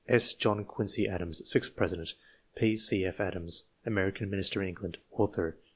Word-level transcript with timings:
S. 0.07 0.33
John 0.33 0.65
Quincey 0.65 1.07
Adams, 1.07 1.47
sixth 1.47 1.75
President. 1.75 2.15
P, 2.55 2.75
C. 2.75 3.05
F. 3.05 3.19
Adams, 3.19 3.65
American 3.85 4.31
Minister 4.31 4.59
in 4.63 4.67
England; 4.69 4.97
author. 5.11 5.57